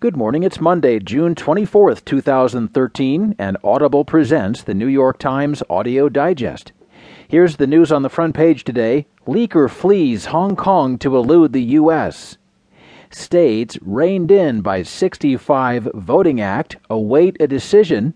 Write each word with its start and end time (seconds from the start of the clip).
Good 0.00 0.16
morning. 0.16 0.44
It's 0.44 0.62
Monday, 0.62 0.98
June 0.98 1.34
24th, 1.34 2.06
2013, 2.06 3.34
and 3.38 3.58
Audible 3.62 4.06
presents 4.06 4.62
the 4.62 4.72
New 4.72 4.86
York 4.86 5.18
Times 5.18 5.62
Audio 5.68 6.08
Digest. 6.08 6.72
Here's 7.28 7.58
the 7.58 7.66
news 7.66 7.92
on 7.92 8.00
the 8.00 8.08
front 8.08 8.34
page 8.34 8.64
today 8.64 9.06
Leaker 9.26 9.68
flees 9.68 10.24
Hong 10.24 10.56
Kong 10.56 10.96
to 11.00 11.18
elude 11.18 11.52
the 11.52 11.74
U.S. 11.74 12.38
States 13.10 13.76
reined 13.82 14.30
in 14.30 14.62
by 14.62 14.84
65 14.84 15.90
Voting 15.92 16.40
Act 16.40 16.76
await 16.88 17.36
a 17.38 17.46
decision. 17.46 18.14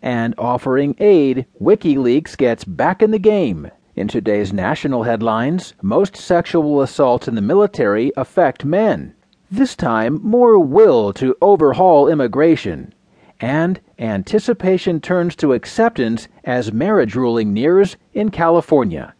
And 0.00 0.34
offering 0.38 0.94
aid, 1.00 1.44
WikiLeaks 1.60 2.34
gets 2.38 2.64
back 2.64 3.02
in 3.02 3.10
the 3.10 3.18
game. 3.18 3.70
In 3.94 4.08
today's 4.08 4.54
national 4.54 5.02
headlines, 5.02 5.74
most 5.82 6.16
sexual 6.16 6.80
assaults 6.80 7.28
in 7.28 7.34
the 7.34 7.42
military 7.42 8.10
affect 8.16 8.64
men. 8.64 9.14
This 9.52 9.74
time, 9.74 10.20
more 10.22 10.60
will 10.60 11.12
to 11.14 11.36
overhaul 11.42 12.06
immigration. 12.06 12.94
And 13.40 13.80
anticipation 13.98 15.00
turns 15.00 15.34
to 15.36 15.54
acceptance 15.54 16.28
as 16.44 16.72
marriage 16.72 17.16
ruling 17.16 17.52
nears 17.52 17.96
in 18.12 18.30
California. 18.30 19.14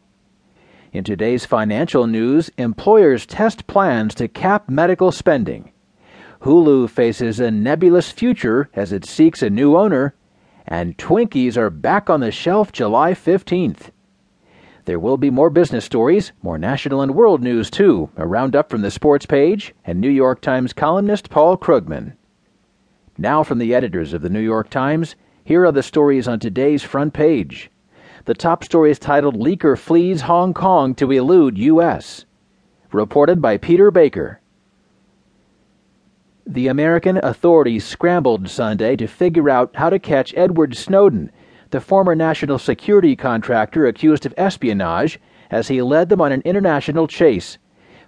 In 0.92 1.02
today's 1.02 1.44
financial 1.46 2.06
news, 2.06 2.48
employers 2.58 3.26
test 3.26 3.66
plans 3.66 4.14
to 4.16 4.28
cap 4.28 4.68
medical 4.68 5.10
spending. 5.10 5.72
Hulu 6.42 6.88
faces 6.88 7.40
a 7.40 7.50
nebulous 7.50 8.12
future 8.12 8.70
as 8.74 8.92
it 8.92 9.04
seeks 9.04 9.42
a 9.42 9.50
new 9.50 9.76
owner, 9.76 10.14
and 10.64 10.96
Twinkies 10.96 11.56
are 11.56 11.70
back 11.70 12.08
on 12.08 12.20
the 12.20 12.30
shelf 12.30 12.70
July 12.70 13.14
15th. 13.14 13.90
There 14.90 14.98
will 14.98 15.18
be 15.18 15.30
more 15.30 15.50
business 15.50 15.84
stories, 15.84 16.32
more 16.42 16.58
national 16.58 17.00
and 17.00 17.14
world 17.14 17.44
news, 17.44 17.70
too. 17.70 18.10
A 18.16 18.26
roundup 18.26 18.68
from 18.70 18.82
the 18.82 18.90
sports 18.90 19.24
page, 19.24 19.72
and 19.84 20.00
New 20.00 20.10
York 20.10 20.40
Times 20.40 20.72
columnist 20.72 21.30
Paul 21.30 21.56
Krugman. 21.56 22.14
Now, 23.16 23.44
from 23.44 23.58
the 23.58 23.72
editors 23.72 24.12
of 24.12 24.20
the 24.20 24.28
New 24.28 24.40
York 24.40 24.68
Times, 24.68 25.14
here 25.44 25.64
are 25.64 25.70
the 25.70 25.84
stories 25.84 26.26
on 26.26 26.40
today's 26.40 26.82
front 26.82 27.12
page. 27.12 27.70
The 28.24 28.34
top 28.34 28.64
story 28.64 28.90
is 28.90 28.98
titled 28.98 29.36
Leaker 29.36 29.78
Flees 29.78 30.22
Hong 30.22 30.52
Kong 30.52 30.96
to 30.96 31.12
Elude 31.12 31.56
U.S. 31.56 32.24
Reported 32.90 33.40
by 33.40 33.58
Peter 33.58 33.92
Baker. 33.92 34.40
The 36.44 36.66
American 36.66 37.20
authorities 37.22 37.84
scrambled 37.84 38.50
Sunday 38.50 38.96
to 38.96 39.06
figure 39.06 39.48
out 39.48 39.70
how 39.76 39.88
to 39.88 40.00
catch 40.00 40.34
Edward 40.36 40.76
Snowden 40.76 41.30
the 41.70 41.80
former 41.80 42.14
national 42.14 42.58
security 42.58 43.14
contractor 43.14 43.86
accused 43.86 44.26
of 44.26 44.34
espionage 44.36 45.20
as 45.50 45.68
he 45.68 45.82
led 45.82 46.08
them 46.08 46.20
on 46.20 46.32
an 46.32 46.42
international 46.44 47.06
chase, 47.06 47.58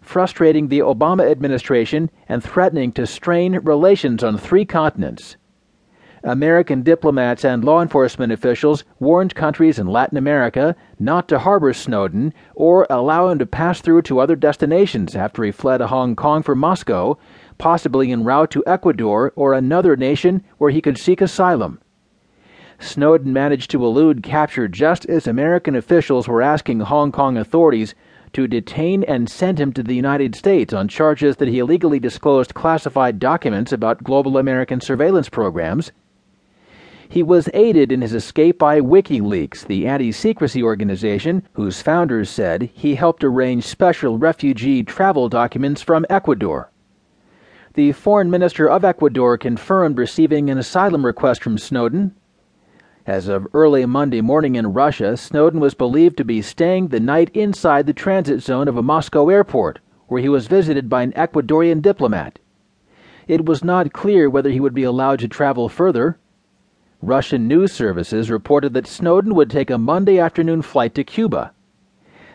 frustrating 0.00 0.68
the 0.68 0.80
Obama 0.80 1.30
administration 1.30 2.10
and 2.28 2.42
threatening 2.42 2.92
to 2.92 3.06
strain 3.06 3.58
relations 3.60 4.22
on 4.22 4.36
three 4.36 4.64
continents. 4.64 5.36
American 6.24 6.82
diplomats 6.82 7.44
and 7.44 7.64
law 7.64 7.82
enforcement 7.82 8.32
officials 8.32 8.84
warned 9.00 9.34
countries 9.34 9.80
in 9.80 9.88
Latin 9.88 10.16
America 10.16 10.76
not 11.00 11.26
to 11.26 11.40
harbor 11.40 11.72
Snowden 11.72 12.32
or 12.54 12.86
allow 12.88 13.28
him 13.28 13.40
to 13.40 13.46
pass 13.46 13.80
through 13.80 14.02
to 14.02 14.20
other 14.20 14.36
destinations 14.36 15.16
after 15.16 15.42
he 15.42 15.50
fled 15.50 15.80
Hong 15.80 16.14
Kong 16.14 16.44
for 16.44 16.54
Moscow, 16.54 17.18
possibly 17.58 18.12
en 18.12 18.22
route 18.22 18.52
to 18.52 18.62
Ecuador 18.68 19.32
or 19.34 19.52
another 19.52 19.96
nation 19.96 20.44
where 20.58 20.70
he 20.70 20.80
could 20.80 20.96
seek 20.96 21.20
asylum. 21.20 21.80
Snowden 22.82 23.32
managed 23.32 23.70
to 23.70 23.84
elude 23.84 24.22
capture 24.22 24.66
just 24.66 25.06
as 25.06 25.26
American 25.26 25.76
officials 25.76 26.26
were 26.26 26.42
asking 26.42 26.80
Hong 26.80 27.12
Kong 27.12 27.36
authorities 27.36 27.94
to 28.32 28.48
detain 28.48 29.04
and 29.04 29.30
send 29.30 29.60
him 29.60 29.72
to 29.72 29.82
the 29.82 29.94
United 29.94 30.34
States 30.34 30.74
on 30.74 30.88
charges 30.88 31.36
that 31.36 31.48
he 31.48 31.60
illegally 31.60 32.00
disclosed 32.00 32.54
classified 32.54 33.18
documents 33.18 33.72
about 33.72 34.02
global 34.02 34.36
American 34.36 34.80
surveillance 34.80 35.28
programs. 35.28 35.92
He 37.08 37.22
was 37.22 37.48
aided 37.54 37.92
in 37.92 38.00
his 38.00 38.14
escape 38.14 38.58
by 38.58 38.80
WikiLeaks, 38.80 39.66
the 39.66 39.86
anti 39.86 40.10
secrecy 40.12 40.62
organization 40.62 41.46
whose 41.52 41.82
founders 41.82 42.30
said 42.30 42.70
he 42.74 42.94
helped 42.94 43.22
arrange 43.22 43.64
special 43.64 44.18
refugee 44.18 44.82
travel 44.82 45.28
documents 45.28 45.82
from 45.82 46.06
Ecuador. 46.10 46.70
The 47.74 47.92
foreign 47.92 48.30
minister 48.30 48.68
of 48.68 48.84
Ecuador 48.84 49.38
confirmed 49.38 49.98
receiving 49.98 50.50
an 50.50 50.58
asylum 50.58 51.06
request 51.06 51.42
from 51.42 51.58
Snowden 51.58 52.14
as 53.06 53.26
of 53.26 53.48
early 53.52 53.84
Monday 53.84 54.20
morning 54.20 54.54
in 54.54 54.72
Russia, 54.72 55.16
Snowden 55.16 55.58
was 55.58 55.74
believed 55.74 56.16
to 56.16 56.24
be 56.24 56.40
staying 56.40 56.88
the 56.88 57.00
night 57.00 57.30
inside 57.34 57.86
the 57.86 57.92
transit 57.92 58.40
zone 58.40 58.68
of 58.68 58.76
a 58.76 58.82
Moscow 58.82 59.28
airport, 59.28 59.80
where 60.06 60.22
he 60.22 60.28
was 60.28 60.46
visited 60.46 60.88
by 60.88 61.02
an 61.02 61.12
Ecuadorian 61.12 61.82
diplomat. 61.82 62.38
It 63.26 63.44
was 63.44 63.64
not 63.64 63.92
clear 63.92 64.30
whether 64.30 64.50
he 64.50 64.60
would 64.60 64.74
be 64.74 64.84
allowed 64.84 65.18
to 65.20 65.28
travel 65.28 65.68
further. 65.68 66.18
Russian 67.00 67.48
news 67.48 67.72
services 67.72 68.30
reported 68.30 68.72
that 68.74 68.86
Snowden 68.86 69.34
would 69.34 69.50
take 69.50 69.70
a 69.70 69.78
Monday 69.78 70.20
afternoon 70.20 70.62
flight 70.62 70.94
to 70.94 71.02
Cuba. 71.02 71.52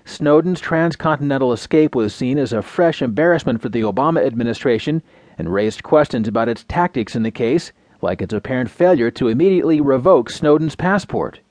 Snowden's 0.04 0.60
transcontinental 0.60 1.54
escape 1.54 1.96
was 1.96 2.14
seen 2.14 2.38
as 2.38 2.52
a 2.52 2.62
fresh 2.62 3.02
embarrassment 3.02 3.62
for 3.62 3.70
the 3.70 3.82
Obama 3.82 4.26
administration 4.26 5.02
and 5.38 5.54
raised 5.54 5.84
questions 5.84 6.28
about 6.28 6.50
its 6.50 6.66
tactics 6.68 7.16
in 7.16 7.24
the 7.24 7.32
case 7.32 7.72
like 8.08 8.22
its 8.22 8.34
apparent 8.34 8.70
failure 8.70 9.12
to 9.12 9.28
immediately 9.28 9.82
revoke 9.82 10.30
Snowden's 10.30 10.78
passport. 10.78 11.42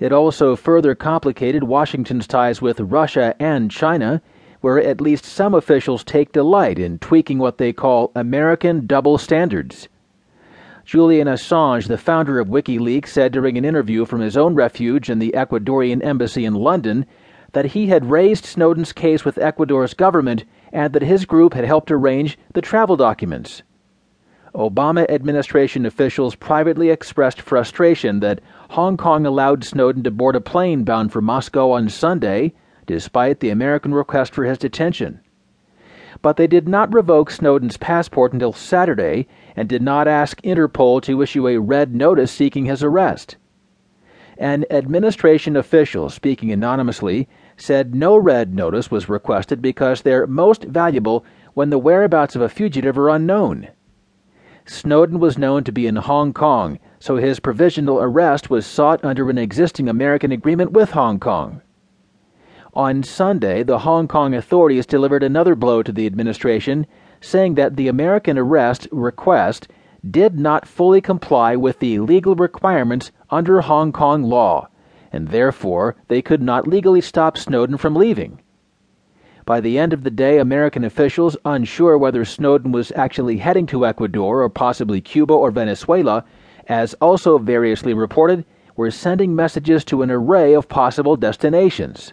It 0.00 0.12
also 0.12 0.56
further 0.56 0.96
complicated 0.96 1.62
Washington's 1.62 2.26
ties 2.26 2.60
with 2.60 2.80
Russia 2.80 3.36
and 3.38 3.70
China, 3.70 4.20
where 4.62 4.82
at 4.82 5.00
least 5.00 5.24
some 5.24 5.54
officials 5.54 6.02
take 6.02 6.32
delight 6.32 6.80
in 6.80 6.98
tweaking 6.98 7.38
what 7.38 7.58
they 7.58 7.72
call 7.72 8.10
American 8.16 8.84
double 8.84 9.16
standards. 9.16 9.88
Julian 10.84 11.28
Assange, 11.28 11.86
the 11.86 11.96
founder 11.96 12.40
of 12.40 12.48
WikiLeaks, 12.48 13.06
said 13.06 13.30
during 13.30 13.56
an 13.56 13.64
interview 13.64 14.04
from 14.04 14.20
his 14.20 14.36
own 14.36 14.56
refuge 14.56 15.08
in 15.08 15.20
the 15.20 15.32
Ecuadorian 15.36 16.04
embassy 16.04 16.44
in 16.44 16.54
London 16.54 17.06
that 17.52 17.66
he 17.66 17.86
had 17.86 18.10
raised 18.10 18.44
Snowden's 18.44 18.92
case 18.92 19.24
with 19.24 19.38
Ecuador's 19.38 19.94
government 19.94 20.42
and 20.72 20.92
that 20.94 21.02
his 21.02 21.26
group 21.26 21.54
had 21.54 21.64
helped 21.64 21.92
arrange 21.92 22.36
the 22.54 22.60
travel 22.60 22.96
documents. 22.96 23.62
Obama 24.54 25.08
administration 25.08 25.86
officials 25.86 26.34
privately 26.34 26.90
expressed 26.90 27.40
frustration 27.40 28.20
that 28.20 28.40
Hong 28.70 28.96
Kong 28.96 29.24
allowed 29.24 29.62
Snowden 29.62 30.02
to 30.02 30.10
board 30.10 30.34
a 30.34 30.40
plane 30.40 30.82
bound 30.82 31.12
for 31.12 31.20
Moscow 31.20 31.70
on 31.70 31.88
Sunday, 31.88 32.52
despite 32.86 33.38
the 33.38 33.50
American 33.50 33.94
request 33.94 34.34
for 34.34 34.44
his 34.44 34.58
detention. 34.58 35.20
But 36.20 36.36
they 36.36 36.48
did 36.48 36.68
not 36.68 36.92
revoke 36.92 37.30
Snowden's 37.30 37.76
passport 37.76 38.32
until 38.32 38.52
Saturday 38.52 39.28
and 39.54 39.68
did 39.68 39.82
not 39.82 40.08
ask 40.08 40.42
Interpol 40.42 41.00
to 41.02 41.22
issue 41.22 41.46
a 41.46 41.58
red 41.58 41.94
notice 41.94 42.32
seeking 42.32 42.64
his 42.64 42.82
arrest. 42.82 43.36
An 44.36 44.64
administration 44.70 45.54
official, 45.54 46.10
speaking 46.10 46.50
anonymously, 46.50 47.28
said 47.56 47.94
no 47.94 48.16
red 48.16 48.54
notice 48.54 48.90
was 48.90 49.08
requested 49.08 49.62
because 49.62 50.02
they're 50.02 50.26
most 50.26 50.64
valuable 50.64 51.24
when 51.54 51.70
the 51.70 51.78
whereabouts 51.78 52.34
of 52.34 52.42
a 52.42 52.48
fugitive 52.48 52.98
are 52.98 53.10
unknown. 53.10 53.68
Snowden 54.72 55.18
was 55.18 55.36
known 55.36 55.64
to 55.64 55.72
be 55.72 55.88
in 55.88 55.96
Hong 55.96 56.32
Kong, 56.32 56.78
so 57.00 57.16
his 57.16 57.40
provisional 57.40 58.00
arrest 58.00 58.50
was 58.50 58.64
sought 58.64 59.04
under 59.04 59.28
an 59.28 59.36
existing 59.36 59.88
American 59.88 60.30
agreement 60.30 60.70
with 60.70 60.92
Hong 60.92 61.18
Kong. 61.18 61.60
On 62.72 63.02
Sunday, 63.02 63.64
the 63.64 63.80
Hong 63.80 64.06
Kong 64.06 64.32
authorities 64.32 64.86
delivered 64.86 65.24
another 65.24 65.56
blow 65.56 65.82
to 65.82 65.90
the 65.90 66.06
administration, 66.06 66.86
saying 67.20 67.56
that 67.56 67.74
the 67.74 67.88
American 67.88 68.38
arrest 68.38 68.86
request 68.92 69.66
did 70.08 70.38
not 70.38 70.68
fully 70.68 71.00
comply 71.00 71.56
with 71.56 71.80
the 71.80 71.98
legal 71.98 72.36
requirements 72.36 73.10
under 73.28 73.62
Hong 73.62 73.90
Kong 73.90 74.22
law, 74.22 74.68
and 75.12 75.28
therefore 75.28 75.96
they 76.06 76.22
could 76.22 76.40
not 76.40 76.68
legally 76.68 77.00
stop 77.00 77.36
Snowden 77.36 77.76
from 77.76 77.96
leaving. 77.96 78.40
By 79.50 79.58
the 79.58 79.80
end 79.80 79.92
of 79.92 80.04
the 80.04 80.12
day, 80.12 80.38
American 80.38 80.84
officials, 80.84 81.36
unsure 81.44 81.98
whether 81.98 82.24
Snowden 82.24 82.70
was 82.70 82.92
actually 82.94 83.38
heading 83.38 83.66
to 83.66 83.84
Ecuador 83.84 84.44
or 84.44 84.48
possibly 84.48 85.00
Cuba 85.00 85.32
or 85.32 85.50
Venezuela, 85.50 86.24
as 86.68 86.94
also 87.00 87.36
variously 87.36 87.92
reported, 87.92 88.44
were 88.76 88.92
sending 88.92 89.34
messages 89.34 89.84
to 89.86 90.02
an 90.02 90.10
array 90.12 90.54
of 90.54 90.68
possible 90.68 91.16
destinations. 91.16 92.12